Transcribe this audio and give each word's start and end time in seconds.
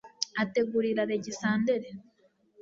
ategurira 0.43 0.99
alegisanderi 1.03 1.89